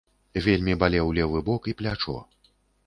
Вельмі 0.45 0.73
балеў 0.83 1.13
левы 1.21 1.39
бок 1.51 1.71
і 1.75 1.77
плячо. 1.85 2.17